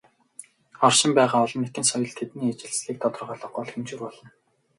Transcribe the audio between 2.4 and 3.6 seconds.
ижилслийг тодорхойлох